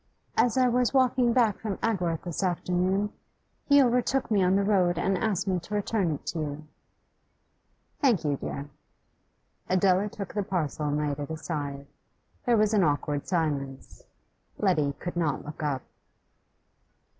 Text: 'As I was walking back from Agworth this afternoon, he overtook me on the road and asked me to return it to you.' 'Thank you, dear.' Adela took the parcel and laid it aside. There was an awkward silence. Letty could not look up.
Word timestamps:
'As 0.35 0.57
I 0.57 0.67
was 0.67 0.95
walking 0.95 1.31
back 1.31 1.59
from 1.59 1.77
Agworth 1.83 2.23
this 2.23 2.41
afternoon, 2.41 3.13
he 3.67 3.83
overtook 3.83 4.31
me 4.31 4.41
on 4.41 4.55
the 4.55 4.63
road 4.63 4.97
and 4.97 5.15
asked 5.15 5.47
me 5.47 5.59
to 5.59 5.75
return 5.75 6.09
it 6.11 6.25
to 6.25 6.39
you.' 6.39 6.63
'Thank 7.99 8.25
you, 8.25 8.35
dear.' 8.37 8.67
Adela 9.69 10.09
took 10.09 10.33
the 10.33 10.41
parcel 10.41 10.87
and 10.87 10.97
laid 10.97 11.19
it 11.19 11.29
aside. 11.29 11.85
There 12.47 12.57
was 12.57 12.73
an 12.73 12.83
awkward 12.83 13.27
silence. 13.27 14.01
Letty 14.57 14.93
could 14.93 15.15
not 15.15 15.45
look 15.45 15.61
up. 15.61 15.83